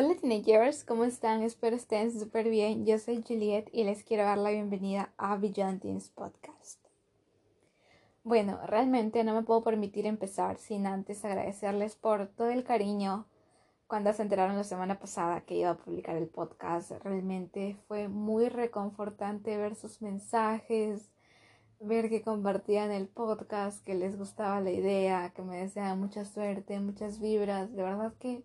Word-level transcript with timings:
Hola 0.00 0.14
teenagers, 0.14 0.84
¿cómo 0.84 1.04
están? 1.04 1.42
Espero 1.42 1.74
estén 1.74 2.12
súper 2.12 2.48
bien. 2.48 2.86
Yo 2.86 3.00
soy 3.00 3.20
Juliet 3.20 3.68
y 3.72 3.82
les 3.82 4.04
quiero 4.04 4.22
dar 4.22 4.38
la 4.38 4.50
bienvenida 4.50 5.12
a 5.16 5.36
Beyond 5.36 5.82
Podcast. 6.14 6.78
Bueno, 8.22 8.60
realmente 8.64 9.24
no 9.24 9.34
me 9.34 9.42
puedo 9.42 9.64
permitir 9.64 10.06
empezar 10.06 10.58
sin 10.58 10.86
antes 10.86 11.24
agradecerles 11.24 11.96
por 11.96 12.28
todo 12.28 12.48
el 12.50 12.62
cariño 12.62 13.26
cuando 13.88 14.12
se 14.12 14.22
enteraron 14.22 14.56
la 14.56 14.62
semana 14.62 15.00
pasada 15.00 15.40
que 15.40 15.56
iba 15.56 15.70
a 15.70 15.76
publicar 15.76 16.14
el 16.14 16.28
podcast. 16.28 16.92
Realmente 17.02 17.76
fue 17.88 18.06
muy 18.06 18.48
reconfortante 18.48 19.56
ver 19.56 19.74
sus 19.74 20.00
mensajes, 20.00 21.10
ver 21.80 22.08
que 22.08 22.22
compartían 22.22 22.92
el 22.92 23.08
podcast, 23.08 23.84
que 23.84 23.96
les 23.96 24.16
gustaba 24.16 24.60
la 24.60 24.70
idea, 24.70 25.32
que 25.34 25.42
me 25.42 25.56
deseaban 25.56 25.98
mucha 25.98 26.24
suerte, 26.24 26.78
muchas 26.78 27.18
vibras. 27.18 27.74
De 27.74 27.82
verdad 27.82 28.14
que 28.20 28.44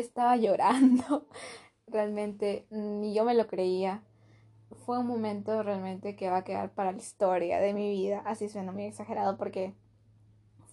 estaba 0.00 0.36
llorando. 0.36 1.26
Realmente 1.86 2.66
ni 2.70 3.14
yo 3.14 3.24
me 3.24 3.34
lo 3.34 3.46
creía. 3.46 4.02
Fue 4.84 4.98
un 4.98 5.06
momento 5.06 5.62
realmente 5.62 6.16
que 6.16 6.28
va 6.28 6.38
a 6.38 6.44
quedar 6.44 6.70
para 6.70 6.92
la 6.92 6.98
historia 6.98 7.60
de 7.60 7.72
mi 7.72 7.90
vida. 7.90 8.22
Así 8.26 8.48
suena 8.48 8.72
muy 8.72 8.84
exagerado 8.84 9.36
porque 9.36 9.74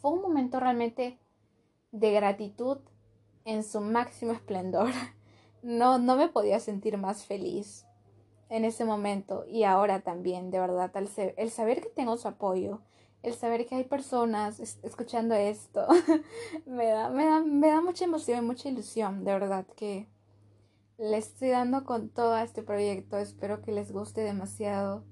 fue 0.02 0.12
un 0.12 0.22
momento 0.22 0.60
realmente 0.60 1.20
de 1.92 2.12
gratitud 2.12 2.80
en 3.46 3.64
su 3.64 3.82
máximo 3.82 4.34
esplendor. 4.34 4.90
No, 5.66 5.98
no 5.98 6.18
me 6.18 6.28
podía 6.28 6.60
sentir 6.60 6.98
más 6.98 7.26
feliz 7.26 7.86
en 8.50 8.66
ese 8.66 8.84
momento 8.84 9.46
y 9.48 9.64
ahora 9.64 10.02
también, 10.02 10.52
de 10.52 10.60
verdad, 10.60 10.92
el 11.38 11.52
saber 11.52 11.80
que 11.80 11.88
tengo 11.88 12.18
su 12.18 12.28
apoyo, 12.28 12.82
el 13.24 13.34
saber 13.34 13.66
que 13.66 13.76
hay 13.76 13.86
personas 13.86 14.60
escuchando 14.60 15.34
esto 15.34 15.88
me, 16.66 16.88
da, 16.88 17.10
me, 17.10 17.26
da, 17.26 17.40
me 17.40 17.70
da 17.70 17.82
mucha 17.82 18.04
emoción 18.04 18.44
y 18.44 18.48
mucha 18.48 18.70
ilusión, 18.70 19.24
de 19.24 19.32
verdad 19.32 19.66
que 19.78 20.10
les 20.98 21.28
estoy 21.28 21.50
dando 21.50 21.86
con 21.86 22.10
todo 22.10 22.38
este 22.38 22.64
proyecto, 22.64 23.18
espero 23.18 23.62
que 23.62 23.72
les 23.72 23.92
guste 23.92 24.22
demasiado 24.22 25.06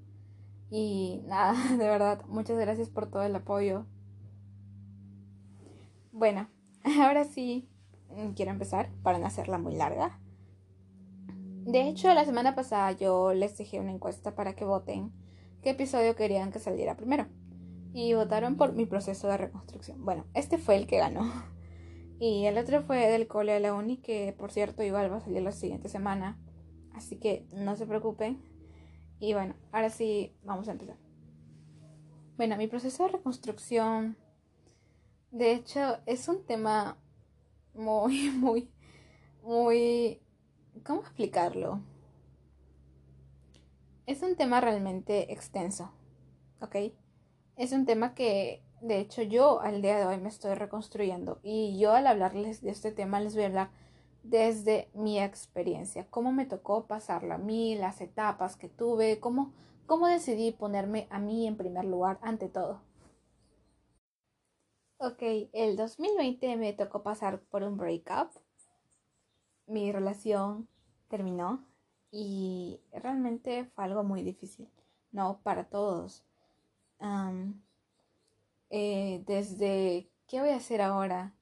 y 0.70 1.22
nada, 1.26 1.54
de 1.76 1.88
verdad, 1.88 2.22
muchas 2.28 2.58
gracias 2.58 2.90
por 2.90 3.10
todo 3.10 3.22
el 3.22 3.34
apoyo. 3.34 3.86
Bueno, 6.12 6.48
ahora 7.00 7.24
sí 7.24 7.68
quiero 8.36 8.50
empezar 8.50 8.90
para 9.02 9.18
no 9.18 9.26
hacerla 9.26 9.56
muy 9.56 9.74
larga. 9.74 10.18
De 11.64 11.88
hecho, 11.88 12.12
la 12.12 12.24
semana 12.26 12.54
pasada 12.54 12.92
yo 12.92 13.32
les 13.32 13.56
dejé 13.56 13.80
una 13.80 13.92
encuesta 13.92 14.34
para 14.34 14.54
que 14.54 14.64
voten 14.64 15.12
qué 15.62 15.70
episodio 15.70 16.14
querían 16.16 16.52
que 16.52 16.58
saliera 16.58 16.96
primero 16.96 17.26
y 17.92 18.14
votaron 18.14 18.56
por 18.56 18.72
mi 18.72 18.86
proceso 18.86 19.28
de 19.28 19.36
reconstrucción. 19.36 20.04
Bueno, 20.04 20.26
este 20.34 20.58
fue 20.58 20.76
el 20.76 20.86
que 20.86 20.98
ganó. 20.98 21.30
Y 22.18 22.46
el 22.46 22.56
otro 22.56 22.82
fue 22.82 23.08
del 23.08 23.26
cole 23.26 23.52
de 23.52 23.60
la 23.60 23.74
uni, 23.74 23.96
que 23.98 24.34
por 24.38 24.52
cierto 24.52 24.82
igual 24.82 25.12
va 25.12 25.16
a 25.16 25.20
salir 25.20 25.42
la 25.42 25.52
siguiente 25.52 25.88
semana. 25.88 26.38
Así 26.94 27.16
que 27.16 27.46
no 27.52 27.76
se 27.76 27.86
preocupen. 27.86 28.40
Y 29.18 29.34
bueno, 29.34 29.54
ahora 29.72 29.90
sí 29.90 30.34
vamos 30.44 30.68
a 30.68 30.72
empezar. 30.72 30.96
Bueno, 32.36 32.56
mi 32.56 32.66
proceso 32.66 33.04
de 33.04 33.12
reconstrucción, 33.12 34.16
de 35.30 35.52
hecho, 35.52 35.98
es 36.06 36.28
un 36.28 36.44
tema 36.46 36.98
muy, 37.74 38.30
muy, 38.36 38.70
muy... 39.42 40.20
¿Cómo 40.84 41.02
explicarlo? 41.02 41.80
Es 44.06 44.22
un 44.22 44.36
tema 44.36 44.60
realmente 44.60 45.32
extenso, 45.32 45.92
¿ok? 46.60 46.76
Es 47.56 47.72
un 47.72 47.86
tema 47.86 48.14
que 48.14 48.62
de 48.80 48.98
hecho 48.98 49.22
yo 49.22 49.60
al 49.60 49.82
día 49.82 49.96
de 49.98 50.06
hoy 50.06 50.18
me 50.18 50.28
estoy 50.28 50.54
reconstruyendo 50.54 51.38
y 51.42 51.78
yo 51.78 51.92
al 51.92 52.06
hablarles 52.06 52.62
de 52.62 52.70
este 52.70 52.92
tema 52.92 53.20
les 53.20 53.34
voy 53.34 53.44
a 53.44 53.46
hablar 53.46 53.70
desde 54.22 54.88
mi 54.94 55.20
experiencia, 55.20 56.06
cómo 56.08 56.32
me 56.32 56.46
tocó 56.46 56.86
pasarlo 56.86 57.34
a 57.34 57.38
mí, 57.38 57.74
las 57.74 58.00
etapas 58.00 58.56
que 58.56 58.68
tuve, 58.68 59.18
cómo, 59.18 59.52
cómo 59.86 60.06
decidí 60.06 60.52
ponerme 60.52 61.08
a 61.10 61.18
mí 61.18 61.46
en 61.46 61.56
primer 61.56 61.84
lugar 61.84 62.18
ante 62.22 62.48
todo. 62.48 62.80
Ok, 64.98 65.22
el 65.52 65.76
2020 65.76 66.56
me 66.56 66.72
tocó 66.72 67.02
pasar 67.02 67.40
por 67.40 67.64
un 67.64 67.76
breakup. 67.76 68.30
Mi 69.66 69.90
relación 69.90 70.68
terminó 71.08 71.66
y 72.12 72.80
realmente 72.92 73.64
fue 73.74 73.84
algo 73.84 74.04
muy 74.04 74.22
difícil, 74.22 74.70
no 75.10 75.40
para 75.42 75.64
todos 75.64 76.24
eh, 78.70 79.22
desde 79.26 80.10
qué 80.26 80.40
voy 80.40 80.50
a 80.50 80.56
hacer 80.56 80.80
ahora, 80.80 81.34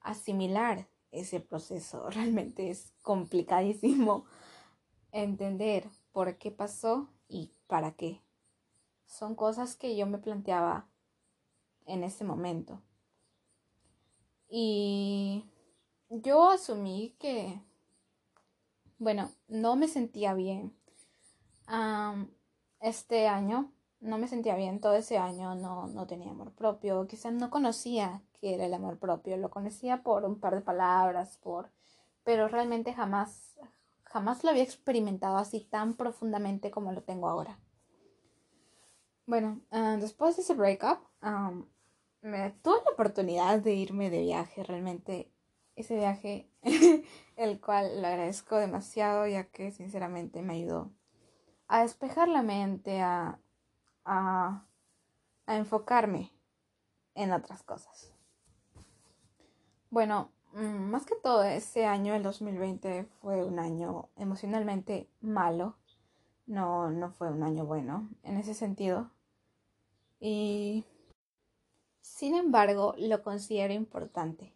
asimilar 0.00 0.88
ese 1.10 1.40
proceso. 1.40 2.08
Realmente 2.10 2.70
es 2.70 2.92
complicadísimo 3.02 4.24
entender 5.12 5.88
por 6.12 6.38
qué 6.38 6.50
pasó 6.50 7.08
y 7.28 7.52
para 7.66 7.92
qué. 7.92 8.22
Son 9.06 9.34
cosas 9.34 9.76
que 9.76 9.96
yo 9.96 10.06
me 10.06 10.18
planteaba 10.18 10.88
en 11.86 12.04
ese 12.04 12.24
momento. 12.24 12.80
Y 14.48 15.44
yo 16.08 16.50
asumí 16.50 17.16
que, 17.18 17.60
bueno, 18.98 19.30
no 19.48 19.76
me 19.76 19.88
sentía 19.88 20.34
bien. 20.34 20.74
este 22.80 23.28
año 23.28 23.72
no 24.02 24.18
me 24.18 24.28
sentía 24.28 24.56
bien 24.56 24.80
todo 24.80 24.94
ese 24.94 25.16
año, 25.16 25.54
no, 25.54 25.86
no 25.86 26.06
tenía 26.06 26.32
amor 26.32 26.52
propio, 26.52 27.06
quizás 27.06 27.32
no 27.32 27.50
conocía 27.50 28.20
qué 28.40 28.54
era 28.54 28.66
el 28.66 28.74
amor 28.74 28.98
propio, 28.98 29.36
lo 29.36 29.50
conocía 29.50 30.02
por 30.02 30.24
un 30.24 30.40
par 30.40 30.56
de 30.56 30.60
palabras, 30.60 31.38
por, 31.38 31.70
pero 32.24 32.48
realmente 32.48 32.92
jamás, 32.92 33.58
jamás 34.02 34.42
lo 34.42 34.50
había 34.50 34.64
experimentado 34.64 35.36
así 35.36 35.60
tan 35.60 35.94
profundamente 35.94 36.70
como 36.70 36.92
lo 36.92 37.02
tengo 37.02 37.28
ahora. 37.28 37.58
Bueno, 39.24 39.60
ah, 39.70 39.96
después 40.00 40.36
de 40.36 40.42
ese 40.42 40.54
breakup, 40.54 40.98
me 42.22 42.50
tuve 42.62 42.82
la 42.84 42.90
oportunidad 42.90 43.60
de 43.60 43.74
irme 43.74 44.10
de 44.10 44.22
viaje, 44.22 44.64
realmente 44.64 45.32
ese 45.76 45.94
viaje, 45.94 46.50
el 47.36 47.60
cual 47.60 48.02
lo 48.02 48.08
agradezco 48.08 48.56
demasiado, 48.56 49.28
ya 49.28 49.44
que 49.44 49.70
sinceramente 49.70 50.42
me 50.42 50.54
ayudó 50.54 50.90
a 51.68 51.82
despejar 51.82 52.28
la 52.28 52.42
mente, 52.42 53.00
a 53.00 53.38
a, 54.04 54.64
enfocarme 55.46 56.32
en 57.14 57.32
otras 57.32 57.62
cosas. 57.62 58.12
Bueno, 59.90 60.30
mm, 60.54 60.90
más 60.90 61.04
que 61.04 61.14
todo 61.16 61.42
ese 61.42 61.84
año, 61.84 62.14
el 62.14 62.22
2020, 62.22 63.04
fue 63.20 63.44
un 63.44 63.58
año 63.58 64.08
emocionalmente 64.16 65.10
malo. 65.20 65.76
No, 66.46 66.90
no 66.90 67.10
fue 67.10 67.30
un 67.30 67.42
año 67.42 67.66
bueno 67.66 68.08
en 68.22 68.38
ese 68.38 68.54
sentido. 68.54 69.10
Y 70.20 70.84
sin 72.00 72.34
embargo, 72.34 72.94
lo 72.98 73.22
considero 73.22 73.74
importante, 73.74 74.54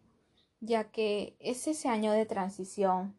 ya 0.60 0.90
que 0.90 1.36
es 1.40 1.66
ese 1.66 1.88
año 1.88 2.12
de 2.12 2.26
transición. 2.26 3.16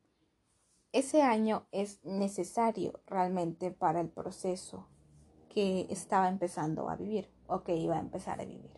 Ese 0.94 1.22
año 1.22 1.68
es 1.72 2.04
necesario 2.06 3.02
realmente 3.06 3.72
para 3.72 4.00
el 4.00 4.10
proceso 4.10 4.88
que 5.58 5.88
estaba 5.90 6.30
empezando 6.30 6.88
a 6.88 6.96
vivir 6.96 7.32
o 7.48 7.64
que 7.64 7.76
iba 7.76 7.96
a 7.96 8.00
empezar 8.00 8.40
a 8.40 8.46
vivir. 8.46 8.70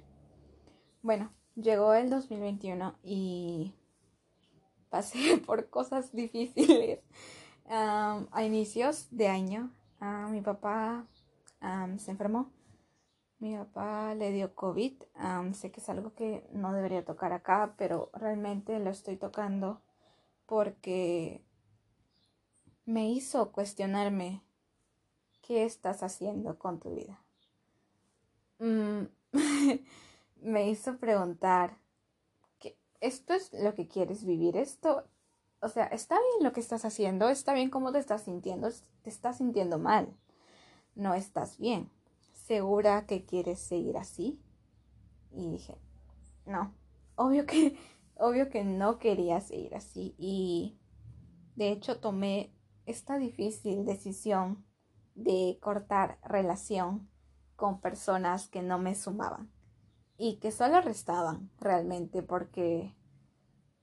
Bueno, 1.02 1.30
llegó 1.56 1.94
el 1.94 2.10
2021 2.10 2.96
y 3.04 3.74
pasé 4.90 5.18
por 5.46 5.70
cosas 5.70 6.14
difíciles. 6.14 7.02
a 7.68 8.44
inicios 8.46 9.10
de 9.12 9.28
año, 9.28 9.74
mi 10.30 10.40
papá 10.40 11.06
se 11.98 12.12
enfermó. 12.12 12.50
Mi 13.40 13.58
papá 13.58 14.16
le 14.16 14.32
dio 14.32 14.56
COVID. 14.56 15.04
sé 15.52 15.72
que 15.74 15.82
es 15.82 15.90
algo 15.90 16.14
que 16.14 16.48
no 16.54 16.72
debería 16.72 17.04
tocar 17.04 17.34
acá, 17.34 17.76
pero 17.78 18.10
realmente 18.14 18.80
lo 18.80 18.90
estoy 18.90 19.18
tocando 19.18 19.82
porque 20.46 21.44
me 22.86 23.10
hizo 23.10 23.52
cuestionarme 23.52 24.44
¿qué 25.50 25.66
estás 25.66 26.04
haciendo 26.04 26.60
con 26.60 26.80
tu 26.80 26.94
vida? 26.94 27.20
Mm, 28.60 29.06
me 30.44 30.70
hizo 30.70 31.00
preguntar, 31.00 31.80
¿esto 33.02 33.34
es 33.34 33.52
lo 33.54 33.74
que 33.74 33.88
quieres 33.88 34.26
vivir? 34.26 34.58
Esto, 34.58 35.08
o 35.60 35.68
sea, 35.68 35.88
¿está 35.88 36.20
bien 36.20 36.44
lo 36.44 36.54
que 36.54 36.60
estás 36.60 36.86
haciendo? 36.86 37.30
¿Está 37.30 37.56
bien 37.56 37.72
cómo 37.72 37.92
te 37.92 37.98
estás 37.98 38.26
sintiendo? 38.26 38.70
¿Te 39.02 39.10
estás 39.10 39.40
sintiendo 39.40 39.80
mal? 39.80 40.16
No 40.94 41.16
estás 41.16 41.58
bien. 41.58 41.90
¿Segura 42.32 43.08
que 43.08 43.26
quieres 43.26 43.58
seguir 43.58 43.98
así? 43.98 44.40
Y 45.32 45.50
dije, 45.50 45.80
no, 46.46 46.76
obvio 47.16 47.48
que, 47.48 47.76
obvio 48.18 48.50
que 48.52 48.64
no 48.64 49.00
quería 49.00 49.42
seguir 49.42 49.74
así. 49.74 50.14
Y 50.20 50.78
de 51.56 51.72
hecho 51.72 52.00
tomé 52.00 52.54
esta 52.86 53.18
difícil 53.18 53.84
decisión 53.84 54.69
de 55.24 55.58
cortar 55.62 56.18
relación 56.24 57.10
con 57.56 57.82
personas 57.82 58.48
que 58.48 58.62
no 58.62 58.80
me 58.80 58.96
sumaban 58.96 59.52
y 60.18 60.38
que 60.38 60.52
solo 60.52 60.82
restaban 60.82 61.50
realmente 61.60 62.24
porque 62.24 62.96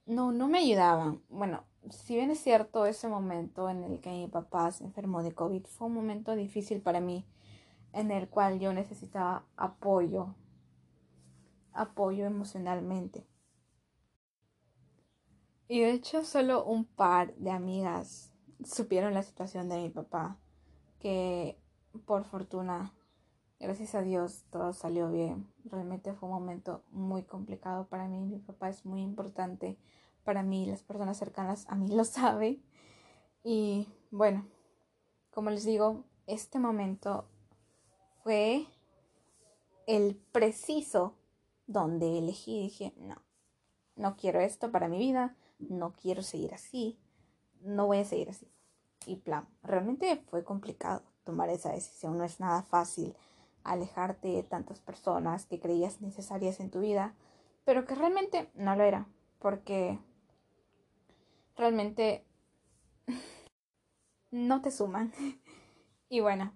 no, 0.05 0.31
no 0.31 0.47
me 0.47 0.59
ayudaban. 0.59 1.21
Bueno, 1.29 1.63
si 1.89 2.15
bien 2.15 2.31
es 2.31 2.39
cierto, 2.39 2.85
ese 2.85 3.07
momento 3.07 3.69
en 3.69 3.83
el 3.83 3.99
que 4.01 4.09
mi 4.09 4.27
papá 4.27 4.71
se 4.71 4.83
enfermó 4.83 5.21
de 5.23 5.33
COVID 5.33 5.65
fue 5.65 5.87
un 5.87 5.93
momento 5.93 6.35
difícil 6.35 6.81
para 6.81 6.99
mí, 6.99 7.25
en 7.93 8.11
el 8.11 8.29
cual 8.29 8.59
yo 8.59 8.73
necesitaba 8.73 9.45
apoyo, 9.55 10.35
apoyo 11.73 12.25
emocionalmente. 12.25 13.27
Y 15.67 15.81
de 15.81 15.91
hecho 15.91 16.23
solo 16.23 16.63
un 16.65 16.85
par 16.85 17.35
de 17.35 17.51
amigas 17.51 18.31
supieron 18.63 19.13
la 19.13 19.23
situación 19.23 19.69
de 19.69 19.77
mi 19.77 19.89
papá, 19.89 20.37
que 20.99 21.59
por 22.05 22.23
fortuna, 22.25 22.93
gracias 23.59 23.95
a 23.95 24.01
Dios, 24.01 24.45
todo 24.51 24.73
salió 24.73 25.11
bien. 25.11 25.47
Realmente 25.65 26.13
fue 26.13 26.29
un 26.29 26.35
momento 26.35 26.83
muy 26.91 27.23
complicado 27.23 27.87
para 27.87 28.07
mí. 28.07 28.25
Mi 28.25 28.39
papá 28.39 28.69
es 28.69 28.85
muy 28.85 29.01
importante 29.01 29.77
para 30.23 30.43
mí, 30.43 30.65
las 30.65 30.83
personas 30.83 31.17
cercanas 31.17 31.65
a 31.69 31.75
mí 31.75 31.87
lo 31.87 32.03
saben. 32.03 32.61
Y 33.43 33.87
bueno, 34.11 34.45
como 35.31 35.49
les 35.49 35.63
digo, 35.63 36.03
este 36.25 36.59
momento 36.59 37.29
fue 38.23 38.67
el 39.85 40.15
preciso 40.33 41.15
donde 41.65 42.17
elegí, 42.17 42.61
dije, 42.61 42.93
no, 42.97 43.21
no 43.95 44.17
quiero 44.17 44.41
esto 44.41 44.71
para 44.71 44.89
mi 44.89 44.97
vida, 44.97 45.37
no 45.59 45.93
quiero 45.93 46.21
seguir 46.21 46.53
así, 46.53 46.99
no 47.61 47.87
voy 47.87 47.99
a 47.99 48.05
seguir 48.05 48.29
así. 48.29 48.51
Y 49.05 49.17
plan, 49.17 49.47
realmente 49.63 50.17
fue 50.29 50.43
complicado 50.43 51.03
tomar 51.23 51.49
esa 51.49 51.71
decisión, 51.71 52.17
no 52.17 52.23
es 52.23 52.39
nada 52.39 52.63
fácil 52.63 53.15
alejarte 53.63 54.29
de 54.29 54.43
tantas 54.43 54.79
personas 54.79 55.45
que 55.45 55.59
creías 55.59 56.01
necesarias 56.01 56.59
en 56.59 56.71
tu 56.71 56.79
vida, 56.79 57.13
pero 57.65 57.85
que 57.85 57.95
realmente 57.95 58.49
no 58.55 58.75
lo 58.75 58.83
era, 58.83 59.07
porque 59.39 59.99
realmente 61.55 62.25
no 64.31 64.61
te 64.61 64.71
suman. 64.71 65.13
Y 66.09 66.21
bueno, 66.21 66.53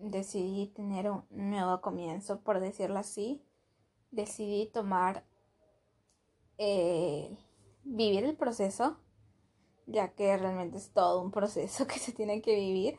decidí 0.00 0.66
tener 0.66 1.08
un 1.08 1.24
nuevo 1.30 1.80
comienzo, 1.80 2.40
por 2.40 2.58
decirlo 2.58 2.98
así. 2.98 3.40
Decidí 4.10 4.66
tomar 4.66 5.22
eh, 6.58 7.36
vivir 7.84 8.24
el 8.24 8.36
proceso, 8.36 8.98
ya 9.86 10.08
que 10.08 10.36
realmente 10.36 10.78
es 10.78 10.90
todo 10.90 11.22
un 11.22 11.30
proceso 11.30 11.86
que 11.88 11.98
se 11.98 12.12
tiene 12.12 12.42
que 12.42 12.54
vivir 12.54 12.98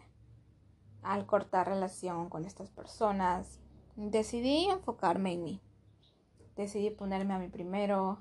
al 1.01 1.25
cortar 1.25 1.67
relación 1.67 2.29
con 2.29 2.45
estas 2.45 2.69
personas. 2.69 3.59
Decidí 3.95 4.65
enfocarme 4.65 5.33
en 5.33 5.43
mí. 5.43 5.61
Decidí 6.55 6.89
ponerme 6.89 7.33
a 7.33 7.39
mí 7.39 7.47
primero. 7.47 8.19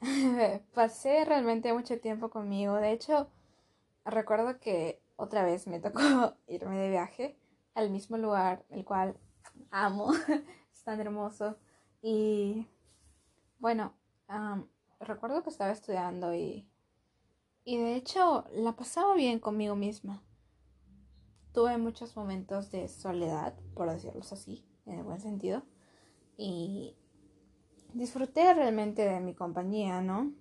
Pasé 0.74 1.24
realmente 1.24 1.72
mucho 1.72 2.00
tiempo 2.00 2.30
conmigo. 2.30 2.76
De 2.76 2.92
hecho, 2.92 3.28
recuerdo 4.04 4.58
que 4.60 5.02
otra 5.16 5.44
vez 5.44 5.66
me 5.66 5.80
tocó 5.80 6.00
irme 6.46 6.78
de 6.78 6.90
viaje 6.90 7.38
al 7.74 7.90
mismo 7.90 8.16
lugar, 8.16 8.64
el 8.70 8.84
cual 8.84 9.16
amo. 9.70 10.12
es 10.72 10.82
tan 10.84 11.00
hermoso. 11.00 11.56
Y 12.02 12.66
bueno, 13.58 13.94
recuerdo 15.00 15.42
que 15.42 15.50
estaba 15.50 15.72
estudiando 15.72 16.34
y, 16.34 16.68
y 17.64 17.78
de 17.78 17.96
hecho 17.96 18.44
la 18.52 18.76
pasaba 18.76 19.14
bien 19.14 19.38
conmigo 19.38 19.76
misma. 19.76 20.22
Tuve 21.52 21.76
muchos 21.78 22.16
momentos 22.16 22.70
de 22.70 22.88
soledad, 22.88 23.54
por 23.74 23.90
decirlos 23.90 24.32
así, 24.32 24.64
en 24.86 24.98
el 24.98 25.04
buen 25.04 25.20
sentido, 25.20 25.62
y 26.36 26.96
disfruté 27.92 28.54
realmente 28.54 29.02
de 29.02 29.20
mi 29.20 29.34
compañía, 29.34 30.00
¿no? 30.00 30.32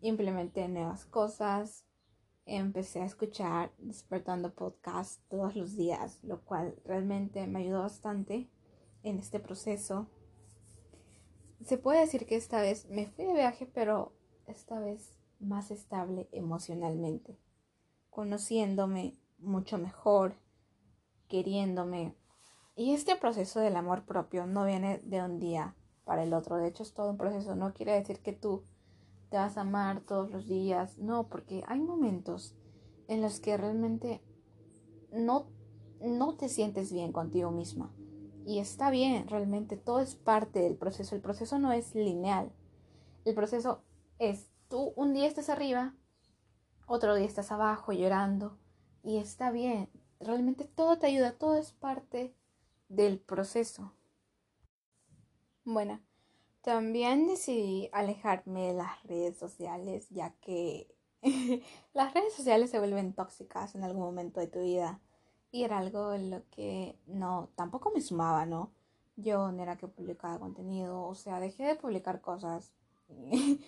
Implementé 0.00 0.68
nuevas 0.68 1.04
cosas, 1.04 1.84
empecé 2.46 3.02
a 3.02 3.06
escuchar 3.06 3.72
despertando 3.78 4.54
podcast 4.54 5.20
todos 5.28 5.56
los 5.56 5.76
días, 5.76 6.22
lo 6.22 6.42
cual 6.44 6.80
realmente 6.84 7.46
me 7.46 7.60
ayudó 7.60 7.80
bastante 7.80 8.48
en 9.02 9.18
este 9.18 9.40
proceso 9.40 10.08
se 11.64 11.76
puede 11.76 12.00
decir 12.00 12.26
que 12.26 12.36
esta 12.36 12.60
vez 12.60 12.86
me 12.88 13.06
fui 13.06 13.26
de 13.26 13.34
viaje, 13.34 13.66
pero 13.66 14.12
esta 14.46 14.78
vez 14.78 15.19
más 15.40 15.70
estable 15.70 16.28
emocionalmente, 16.32 17.38
conociéndome 18.10 19.18
mucho 19.38 19.78
mejor, 19.78 20.36
queriéndome. 21.28 22.14
Y 22.76 22.92
este 22.92 23.16
proceso 23.16 23.60
del 23.60 23.76
amor 23.76 24.04
propio 24.04 24.46
no 24.46 24.64
viene 24.64 24.98
de 24.98 25.22
un 25.22 25.38
día 25.38 25.74
para 26.04 26.22
el 26.22 26.32
otro, 26.32 26.56
de 26.56 26.68
hecho 26.68 26.82
es 26.82 26.94
todo 26.94 27.10
un 27.10 27.18
proceso, 27.18 27.54
no 27.54 27.72
quiere 27.72 27.92
decir 27.92 28.20
que 28.20 28.32
tú 28.32 28.64
te 29.28 29.36
vas 29.36 29.56
a 29.56 29.62
amar 29.62 30.00
todos 30.00 30.30
los 30.30 30.46
días, 30.46 30.98
no, 30.98 31.28
porque 31.28 31.62
hay 31.66 31.80
momentos 31.80 32.56
en 33.08 33.22
los 33.22 33.40
que 33.40 33.56
realmente 33.56 34.22
no, 35.12 35.46
no 36.00 36.34
te 36.34 36.48
sientes 36.48 36.92
bien 36.92 37.12
contigo 37.12 37.50
misma 37.50 37.92
y 38.46 38.58
está 38.58 38.90
bien, 38.90 39.28
realmente 39.28 39.76
todo 39.76 40.00
es 40.00 40.14
parte 40.14 40.60
del 40.60 40.76
proceso. 40.76 41.14
El 41.14 41.20
proceso 41.20 41.58
no 41.58 41.72
es 41.72 41.94
lineal. 41.94 42.50
El 43.24 43.34
proceso 43.34 43.82
es 44.18 44.49
tú 44.70 44.92
un 44.96 45.12
día 45.12 45.26
estás 45.26 45.50
arriba, 45.50 45.94
otro 46.86 47.14
día 47.16 47.26
estás 47.26 47.52
abajo 47.52 47.92
llorando 47.92 48.56
y 49.02 49.18
está 49.18 49.50
bien. 49.50 49.90
Realmente 50.20 50.64
todo 50.64 50.98
te 50.98 51.08
ayuda, 51.08 51.32
todo 51.32 51.56
es 51.56 51.72
parte 51.72 52.34
del 52.88 53.18
proceso. 53.18 53.92
Bueno, 55.64 56.00
también 56.62 57.26
decidí 57.26 57.90
alejarme 57.92 58.68
de 58.68 58.74
las 58.74 59.02
redes 59.04 59.36
sociales 59.36 60.08
ya 60.10 60.30
que 60.40 60.94
las 61.92 62.14
redes 62.14 62.32
sociales 62.32 62.70
se 62.70 62.78
vuelven 62.78 63.12
tóxicas 63.12 63.74
en 63.74 63.82
algún 63.82 64.02
momento 64.02 64.40
de 64.40 64.46
tu 64.46 64.60
vida 64.60 65.00
y 65.50 65.64
era 65.64 65.78
algo 65.78 66.14
en 66.14 66.30
lo 66.30 66.48
que 66.50 66.96
no, 67.06 67.50
tampoco 67.56 67.90
me 67.90 68.00
sumaba, 68.00 68.46
¿no? 68.46 68.70
Yo 69.16 69.50
no 69.50 69.62
era 69.62 69.76
que 69.76 69.88
publicaba 69.88 70.38
contenido, 70.38 71.02
o 71.02 71.14
sea, 71.16 71.40
dejé 71.40 71.64
de 71.64 71.74
publicar 71.74 72.20
cosas. 72.20 72.72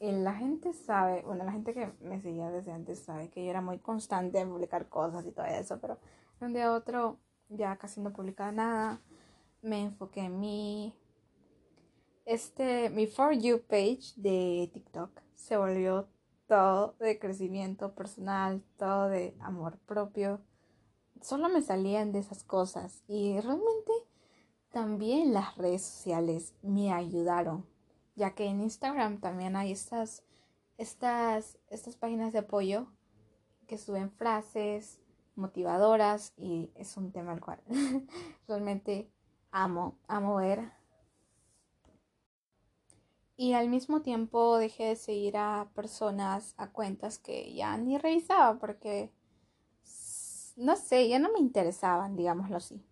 la 0.00 0.34
gente 0.34 0.72
sabe, 0.72 1.22
bueno, 1.22 1.44
la 1.44 1.52
gente 1.52 1.74
que 1.74 1.92
me 2.00 2.20
seguía 2.20 2.50
desde 2.50 2.72
antes 2.72 3.00
sabe 3.00 3.30
que 3.30 3.44
yo 3.44 3.50
era 3.50 3.60
muy 3.60 3.78
constante 3.78 4.38
en 4.38 4.50
publicar 4.50 4.88
cosas 4.88 5.26
y 5.26 5.32
todo 5.32 5.46
eso, 5.46 5.80
pero 5.80 5.98
de 6.40 6.46
un 6.46 6.52
día 6.52 6.72
otro 6.72 7.18
ya 7.48 7.76
casi 7.76 8.00
no 8.00 8.12
publicaba 8.12 8.52
nada. 8.52 9.00
Me 9.62 9.82
enfoqué 9.82 10.20
en 10.20 10.38
mí. 10.38 10.94
Este, 12.24 12.90
mi 12.90 13.06
For 13.06 13.32
You 13.32 13.62
page 13.62 14.12
de 14.16 14.70
TikTok 14.72 15.10
se 15.34 15.56
volvió 15.56 16.08
todo 16.46 16.94
de 16.98 17.18
crecimiento 17.18 17.94
personal, 17.94 18.62
todo 18.76 19.08
de 19.08 19.36
amor 19.40 19.78
propio. 19.86 20.40
Solo 21.20 21.48
me 21.48 21.62
salían 21.62 22.12
de 22.12 22.20
esas 22.20 22.44
cosas 22.44 23.02
y 23.08 23.40
realmente 23.40 23.92
también 24.70 25.32
las 25.32 25.56
redes 25.56 25.82
sociales 25.82 26.54
me 26.62 26.92
ayudaron, 26.92 27.66
ya 28.18 28.34
que 28.34 28.44
en 28.44 28.60
Instagram 28.60 29.20
también 29.20 29.56
hay 29.56 29.72
estas, 29.72 30.24
estas, 30.76 31.56
estas 31.70 31.96
páginas 31.96 32.32
de 32.32 32.40
apoyo 32.40 32.88
que 33.66 33.78
suben 33.78 34.10
frases 34.10 34.98
motivadoras 35.36 36.34
y 36.36 36.70
es 36.74 36.96
un 36.96 37.12
tema 37.12 37.32
al 37.32 37.40
cual 37.40 37.62
realmente 38.48 39.08
amo, 39.52 39.96
amo 40.08 40.36
ver 40.36 40.72
y 43.36 43.52
al 43.52 43.68
mismo 43.68 44.02
tiempo 44.02 44.58
dejé 44.58 44.86
de 44.86 44.96
seguir 44.96 45.36
a 45.36 45.70
personas, 45.72 46.54
a 46.56 46.72
cuentas 46.72 47.20
que 47.20 47.54
ya 47.54 47.76
ni 47.76 47.96
revisaba 47.96 48.58
porque, 48.58 49.12
no 50.56 50.74
sé, 50.74 51.08
ya 51.08 51.20
no 51.20 51.32
me 51.32 51.38
interesaban, 51.38 52.16
digámoslo 52.16 52.56
así. 52.56 52.82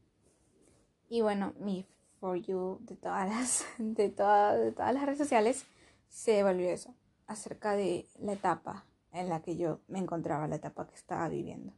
Y 1.09 1.21
bueno, 1.21 1.53
mi 1.59 1.85
For 2.27 2.39
You 2.39 2.79
de 2.81 2.97
todas 2.97 3.29
las, 3.29 3.65
de, 3.79 4.09
de 4.09 4.11
todas 4.11 4.95
las 4.95 5.07
redes 5.07 5.19
sociales 5.19 5.65
se 6.09 6.43
volvió 6.43 6.71
eso, 6.71 6.93
acerca 7.29 7.77
de 7.77 8.09
la 8.19 8.33
etapa 8.33 8.85
en 9.13 9.29
la 9.29 9.43
que 9.43 9.57
yo 9.57 9.79
me 9.87 10.01
encontraba, 10.01 10.49
la 10.49 10.57
etapa 10.57 10.89
que 10.89 10.97
estaba 10.97 11.29
viviendo. 11.29 11.73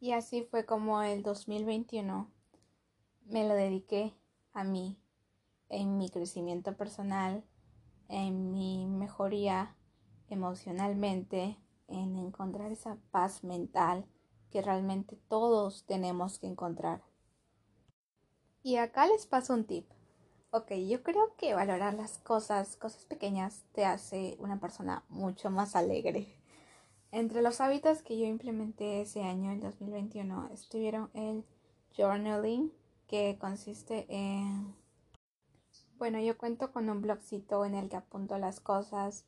Y 0.00 0.12
así 0.12 0.44
fue 0.50 0.64
como 0.64 1.02
el 1.02 1.22
2021 1.22 2.30
me 3.26 3.46
lo 3.46 3.52
dediqué 3.52 4.14
a 4.54 4.64
mí, 4.64 4.98
en 5.68 5.98
mi 5.98 6.08
crecimiento 6.08 6.78
personal, 6.78 7.44
en 8.08 8.50
mi 8.50 8.86
mejoría 8.86 9.76
emocionalmente, 10.30 11.58
en 11.88 12.16
encontrar 12.16 12.72
esa 12.72 12.96
paz 13.10 13.44
mental 13.44 14.06
que 14.50 14.62
realmente 14.62 15.18
todos 15.28 15.84
tenemos 15.84 16.38
que 16.38 16.46
encontrar. 16.46 17.02
Y 18.66 18.76
acá 18.78 19.06
les 19.06 19.26
paso 19.26 19.52
un 19.52 19.64
tip. 19.64 19.86
Ok, 20.50 20.72
yo 20.88 21.02
creo 21.02 21.36
que 21.36 21.52
valorar 21.52 21.92
las 21.92 22.16
cosas, 22.16 22.76
cosas 22.76 23.04
pequeñas, 23.04 23.62
te 23.74 23.84
hace 23.84 24.38
una 24.40 24.58
persona 24.58 25.04
mucho 25.10 25.50
más 25.50 25.76
alegre. 25.76 26.34
Entre 27.12 27.42
los 27.42 27.60
hábitos 27.60 28.00
que 28.00 28.18
yo 28.18 28.24
implementé 28.24 29.02
ese 29.02 29.22
año, 29.22 29.52
el 29.52 29.60
2021, 29.60 30.48
estuvieron 30.50 31.10
el 31.12 31.44
journaling, 31.94 32.72
que 33.06 33.36
consiste 33.38 34.06
en 34.08 34.74
Bueno, 35.98 36.18
yo 36.18 36.38
cuento 36.38 36.72
con 36.72 36.88
un 36.88 37.02
blogcito 37.02 37.66
en 37.66 37.74
el 37.74 37.90
que 37.90 37.96
apunto 37.96 38.38
las 38.38 38.60
cosas 38.60 39.26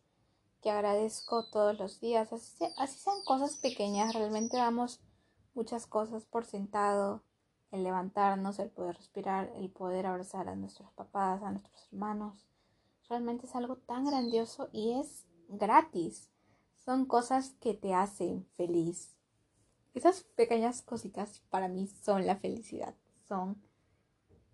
que 0.63 0.71
agradezco 0.71 1.51
todos 1.51 1.79
los 1.79 2.01
días, 2.01 2.33
así, 2.33 2.65
así 2.79 2.99
sean 3.01 3.23
cosas 3.27 3.57
pequeñas, 3.57 4.15
realmente 4.15 4.57
damos 4.57 4.99
muchas 5.53 5.87
cosas 5.87 6.25
por 6.25 6.47
sentado, 6.47 7.23
el 7.71 7.83
levantarnos, 7.83 8.59
el 8.59 8.71
poder 8.71 8.97
respirar, 8.97 9.53
el 9.57 9.71
poder 9.71 10.07
abrazar 10.07 10.49
a 10.49 10.57
nuestros 10.57 10.91
papás, 10.93 11.43
a 11.43 11.51
nuestros 11.51 11.89
hermanos. 11.93 12.47
Realmente 13.09 13.47
es 13.47 13.55
algo 13.55 13.77
tan 13.77 14.05
grandioso 14.05 14.69
y 14.73 14.93
es 14.93 15.27
gratis. 15.49 16.31
Son 16.85 17.07
cosas 17.07 17.51
que 17.61 17.75
te 17.75 17.95
hacen 17.95 18.47
feliz. 18.57 19.17
Esas 19.95 20.23
pequeñas 20.23 20.83
cositas 20.83 21.41
para 21.51 21.69
mí 21.69 21.87
son 21.87 22.27
la 22.27 22.37
felicidad. 22.37 22.95
Son 23.27 23.61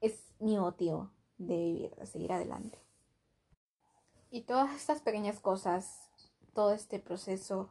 es 0.01 0.35
mi 0.41 0.59
motivo 0.59 1.11
de 1.39 1.57
vivir, 1.57 1.95
de 1.97 2.07
seguir 2.07 2.33
adelante. 2.33 2.79
Y 4.31 4.43
todas 4.43 4.75
estas 4.75 5.01
pequeñas 5.01 5.41
cosas, 5.41 6.11
todo 6.55 6.73
este 6.73 6.99
proceso, 6.99 7.71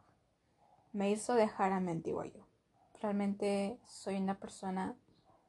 me 0.93 1.12
hizo 1.12 1.33
dejar 1.33 1.71
a 1.71 1.79
mi 1.79 2.01
yo. 2.01 2.48
Realmente 3.01 3.79
soy 3.88 4.17
una 4.17 4.39
persona 4.39 4.95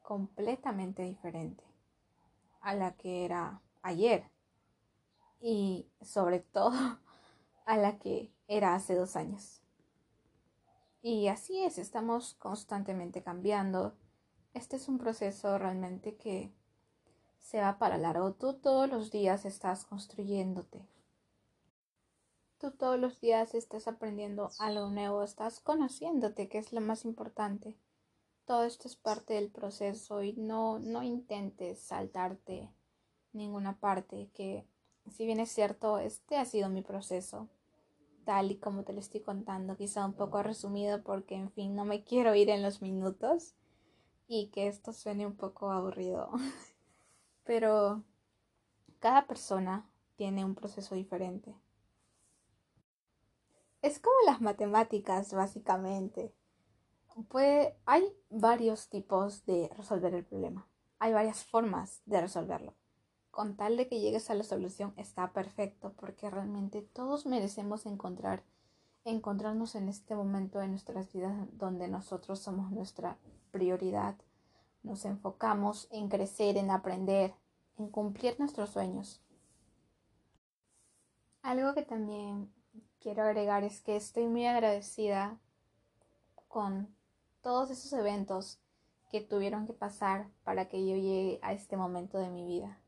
completamente 0.03 1.01
diferente 1.01 1.63
a 2.61 2.75
la 2.75 2.95
que 2.95 3.25
era 3.25 3.63
ayer 3.81 4.29
y 5.41 5.87
sobre 6.01 6.39
todo 6.39 6.71
a 7.65 7.77
la 7.77 7.97
que 7.97 8.31
era 8.47 8.75
hace 8.75 8.93
dos 8.93 9.15
años. 9.15 9.61
Y 11.01 11.27
así 11.27 11.63
es, 11.63 11.79
estamos 11.79 12.35
constantemente 12.35 13.23
cambiando. 13.23 13.97
Este 14.53 14.75
es 14.75 14.87
un 14.87 14.99
proceso 14.99 15.57
realmente 15.57 16.15
que 16.15 16.53
se 17.39 17.59
va 17.59 17.79
para 17.79 17.97
largo. 17.97 18.33
Tú 18.33 18.53
todos 18.53 18.87
los 18.87 19.09
días 19.09 19.43
estás 19.43 19.85
construyéndote, 19.85 20.87
Tú 22.63 22.71
todos 22.71 22.97
los 22.97 23.19
días 23.19 23.55
estás 23.55 23.89
aprendiendo 23.89 24.49
algo 24.57 24.89
nuevo, 24.89 25.21
estás 25.21 25.59
conociéndote, 25.59 26.47
que 26.47 26.59
es 26.59 26.71
lo 26.71 26.79
más 26.79 27.03
importante. 27.03 27.75
Todo 28.45 28.63
esto 28.63 28.87
es 28.87 28.95
parte 28.95 29.35
del 29.35 29.49
proceso 29.49 30.21
y 30.21 30.33
no, 30.33 30.79
no 30.79 31.01
intentes 31.01 31.79
saltarte 31.79 32.69
ninguna 33.31 33.79
parte, 33.79 34.29
que 34.33 34.67
si 35.09 35.25
bien 35.25 35.39
es 35.39 35.49
cierto, 35.49 35.97
este 35.97 36.37
ha 36.37 36.45
sido 36.45 36.69
mi 36.69 36.81
proceso, 36.81 37.49
tal 38.25 38.51
y 38.51 38.57
como 38.57 38.83
te 38.83 38.93
lo 38.93 38.99
estoy 38.99 39.21
contando, 39.21 39.77
quizá 39.77 40.05
un 40.05 40.13
poco 40.13 40.43
resumido 40.43 41.03
porque, 41.03 41.35
en 41.35 41.51
fin, 41.51 41.75
no 41.75 41.85
me 41.85 42.03
quiero 42.03 42.35
ir 42.35 42.49
en 42.49 42.63
los 42.63 42.81
minutos 42.81 43.55
y 44.27 44.47
que 44.47 44.67
esto 44.67 44.93
suene 44.93 45.25
un 45.25 45.35
poco 45.35 45.71
aburrido. 45.71 46.31
Pero 47.43 48.03
cada 48.99 49.27
persona 49.27 49.89
tiene 50.15 50.45
un 50.45 50.55
proceso 50.55 50.95
diferente. 50.95 51.53
Es 53.81 53.99
como 53.99 54.15
las 54.25 54.39
matemáticas, 54.39 55.33
básicamente. 55.33 56.33
Puede, 57.29 57.77
hay 57.85 58.03
varios 58.29 58.89
tipos 58.89 59.45
de 59.45 59.69
resolver 59.77 60.13
el 60.13 60.25
problema. 60.25 60.67
Hay 60.99 61.13
varias 61.13 61.45
formas 61.45 62.01
de 62.05 62.21
resolverlo. 62.21 62.73
Con 63.29 63.55
tal 63.55 63.77
de 63.77 63.87
que 63.87 63.99
llegues 63.99 64.29
a 64.29 64.35
la 64.35 64.43
solución 64.43 64.93
está 64.97 65.33
perfecto 65.33 65.93
porque 65.93 66.29
realmente 66.29 66.81
todos 66.81 67.25
merecemos 67.25 67.85
encontrar 67.85 68.43
encontrarnos 69.05 69.75
en 69.75 69.89
este 69.89 70.15
momento 70.15 70.59
de 70.59 70.67
nuestras 70.67 71.11
vidas 71.11 71.33
donde 71.53 71.87
nosotros 71.87 72.39
somos 72.39 72.71
nuestra 72.71 73.17
prioridad. 73.51 74.15
Nos 74.81 75.05
enfocamos 75.05 75.87
en 75.91 76.09
crecer, 76.09 76.57
en 76.57 76.71
aprender, 76.71 77.33
en 77.77 77.89
cumplir 77.89 78.39
nuestros 78.39 78.69
sueños. 78.69 79.21
Algo 81.41 81.73
que 81.73 81.81
también 81.81 82.53
quiero 82.99 83.23
agregar 83.23 83.63
es 83.63 83.81
que 83.81 83.95
estoy 83.95 84.27
muy 84.27 84.45
agradecida 84.45 85.37
con 86.47 86.95
todos 87.43 87.69
esos 87.69 87.93
eventos 87.93 88.59
que 89.11 89.21
tuvieron 89.21 89.67
que 89.67 89.73
pasar 89.73 90.31
para 90.43 90.67
que 90.67 90.79
yo 90.87 90.95
llegue 90.95 91.39
a 91.43 91.53
este 91.53 91.77
momento 91.77 92.17
de 92.17 92.29
mi 92.29 92.43
vida. 92.45 92.79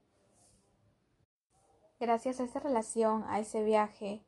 Gracias 2.00 2.39
a 2.39 2.45
esa 2.45 2.59
relación, 2.59 3.24
a 3.27 3.39
ese 3.39 3.63
viaje, 3.63 4.25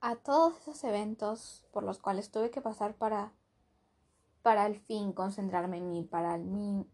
a 0.00 0.16
todos 0.16 0.60
esos 0.62 0.82
eventos 0.82 1.64
por 1.72 1.84
los 1.84 2.00
cuales 2.00 2.32
tuve 2.32 2.50
que 2.50 2.60
pasar 2.60 2.96
para 2.96 3.32
para 4.42 4.64
al 4.64 4.80
fin 4.80 5.12
concentrarme 5.12 5.76
en 5.76 5.90
mí, 5.90 6.02
para 6.02 6.32
al 6.32 6.44
mí 6.44 6.86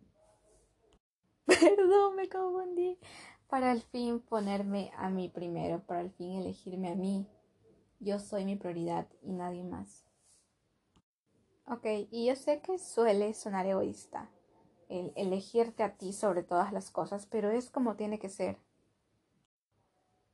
Perdón, 1.46 2.16
me 2.16 2.28
confundí. 2.28 2.98
Para 3.48 3.70
al 3.70 3.82
fin 3.82 4.20
ponerme 4.20 4.90
a 4.96 5.10
mí 5.10 5.28
primero, 5.28 5.80
para 5.86 6.00
al 6.00 6.10
fin 6.10 6.32
elegirme 6.32 6.90
a 6.90 6.94
mí, 6.94 7.26
yo 8.00 8.18
soy 8.18 8.44
mi 8.44 8.56
prioridad 8.56 9.06
y 9.22 9.32
nadie 9.32 9.62
más. 9.62 10.04
Ok, 11.66 11.86
y 12.10 12.26
yo 12.26 12.36
sé 12.36 12.60
que 12.60 12.78
suele 12.78 13.32
sonar 13.32 13.66
egoísta 13.66 14.30
el 14.88 15.12
elegirte 15.16 15.82
a 15.82 15.96
ti 15.96 16.12
sobre 16.12 16.42
todas 16.42 16.72
las 16.72 16.90
cosas, 16.90 17.26
pero 17.26 17.50
es 17.50 17.70
como 17.70 17.96
tiene 17.96 18.18
que 18.18 18.28
ser. 18.28 18.58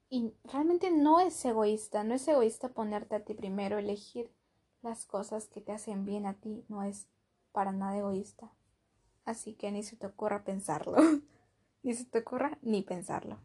Y 0.08 0.34
realmente 0.44 0.90
no 0.90 1.20
es 1.20 1.44
egoísta, 1.44 2.02
no 2.02 2.14
es 2.14 2.26
egoísta 2.26 2.70
ponerte 2.70 3.14
a 3.14 3.25
ti 3.25 3.34
primero, 3.34 3.78
elegir 3.78 4.30
las 4.82 5.06
cosas 5.06 5.46
que 5.46 5.60
te 5.60 5.72
hacen 5.72 6.04
bien 6.04 6.26
a 6.26 6.34
ti, 6.34 6.64
no 6.68 6.82
es 6.82 7.06
para 7.52 7.70
nada 7.70 7.96
egoísta. 7.96 8.52
Así 9.25 9.54
que 9.54 9.70
ni 9.70 9.84
se 9.84 9.96
te 9.96 10.06
ocurra 10.06 10.42
pensarlo, 10.42 10.96
ni 11.82 11.94
se 11.94 12.06
te 12.06 12.18
ocurra 12.18 12.58
ni 12.62 12.82
pensarlo. 12.82 13.38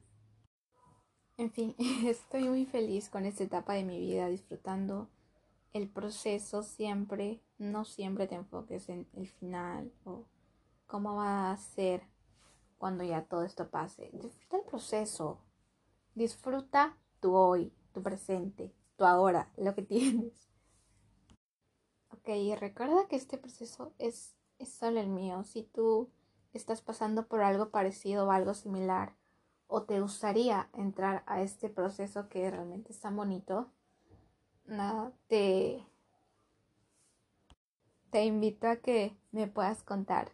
En 1.38 1.52
fin, 1.52 1.76
estoy 2.06 2.50
muy 2.50 2.66
feliz 2.66 3.10
con 3.10 3.26
esta 3.26 3.44
etapa 3.44 3.74
de 3.74 3.84
mi 3.84 4.00
vida, 4.00 4.28
disfrutando 4.28 5.08
el 5.76 5.90
proceso 5.90 6.64
siempre, 6.64 7.42
no 7.58 7.84
siempre 7.84 8.28
te 8.28 8.36
enfoques 8.36 8.88
en 8.88 9.10
el 9.12 9.28
final 9.28 9.92
o 10.06 10.24
cómo 10.88 11.16
va 11.16 11.52
a 11.52 11.58
ser 11.58 12.08
cuando 12.78 13.04
ya 13.04 13.26
todo 13.26 13.44
esto 13.44 13.70
pase. 13.70 14.10
Disfruta 14.14 14.56
el 14.56 14.64
proceso, 14.64 15.42
disfruta 16.14 16.98
tu 17.20 17.36
hoy, 17.36 17.74
tu 17.92 18.02
presente, 18.02 18.74
tu 18.96 19.04
ahora, 19.04 19.52
lo 19.58 19.76
que 19.76 19.82
tienes. 19.82 20.48
Ok, 22.10 22.30
recuerda 22.58 23.10
que 23.10 23.18
este 23.18 23.38
proceso 23.38 23.92
es, 24.00 24.34
es 24.60 24.70
solo 24.70 25.02
el 25.02 25.10
mío. 25.10 25.44
Si 25.44 25.64
tú 25.64 26.10
estás 26.54 26.82
pasando 26.82 27.28
por 27.28 27.42
algo 27.42 27.70
parecido 27.70 28.28
o 28.28 28.32
algo 28.32 28.54
similar, 28.54 29.14
o 29.68 29.84
te 29.84 30.00
gustaría 30.00 30.70
entrar 30.72 31.26
a 31.28 31.42
este 31.42 31.68
proceso 31.68 32.30
que 32.30 32.50
realmente 32.50 32.94
es 32.94 33.02
tan 33.02 33.18
bonito, 33.18 33.74
nada, 34.68 35.12
te, 35.28 35.86
te 38.12 38.26
invito 38.26 38.68
a 38.68 38.78
que 38.78 39.16
me 39.32 39.48
puedas 39.48 39.84
contar. 39.84 40.32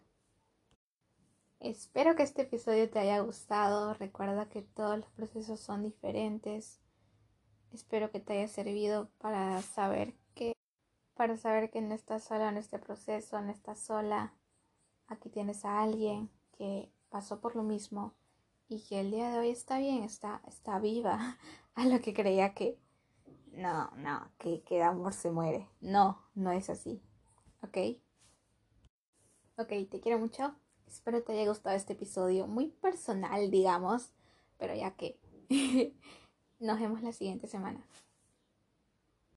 Espero 1.60 2.16
que 2.16 2.24
este 2.24 2.42
episodio 2.44 2.90
te 2.90 3.00
haya 3.00 3.20
gustado. 3.20 3.94
Recuerda 3.94 4.50
que 4.50 4.62
todos 4.64 4.98
los 4.98 5.10
procesos 5.12 5.60
son 5.60 5.84
diferentes. 5.84 6.80
Espero 7.72 8.12
que 8.12 8.20
te 8.20 8.34
haya 8.34 8.48
servido 8.48 9.10
para 9.20 9.62
saber 9.62 10.16
que 10.34 10.54
para 11.14 11.38
saber 11.38 11.70
que 11.70 11.82
no 11.82 11.94
estás 11.94 12.24
sola 12.24 12.50
en 12.50 12.58
este 12.58 12.80
proceso, 12.80 13.40
no 13.42 13.52
estás 13.52 13.80
sola. 13.80 14.34
Aquí 15.08 15.30
tienes 15.30 15.66
a 15.66 15.82
alguien 15.82 16.32
que 16.58 16.92
pasó 17.10 17.42
por 17.42 17.56
lo 17.56 17.64
mismo 17.64 18.16
y 18.68 18.82
que 18.88 19.02
el 19.02 19.12
día 19.12 19.30
de 19.30 19.38
hoy 19.38 19.50
está 19.50 19.78
bien, 19.78 20.04
está, 20.04 20.42
está 20.48 20.80
viva, 20.80 21.38
a 21.76 21.86
lo 21.86 22.02
que 22.02 22.14
creía 22.14 22.54
que 22.54 22.80
no, 23.52 23.92
no, 23.98 24.32
que, 24.38 24.62
que 24.64 24.82
amor 24.84 25.14
se 25.14 25.32
muere. 25.32 25.68
No, 25.82 26.22
no 26.36 26.52
es 26.52 26.70
así. 26.70 27.02
¿Ok? 27.62 27.78
Ok, 29.58 29.70
te 29.90 30.00
quiero 30.00 30.20
mucho. 30.20 30.56
Espero 30.88 31.24
te 31.24 31.34
haya 31.34 31.48
gustado 31.48 31.76
este 31.76 31.94
episodio 31.94 32.48
muy 32.48 32.68
personal, 32.68 33.52
digamos, 33.52 34.12
pero 34.58 34.76
ya 34.76 34.92
que 34.92 35.18
nos 36.60 36.80
vemos 36.80 37.02
la 37.02 37.14
siguiente 37.14 37.48
semana. 37.48 37.86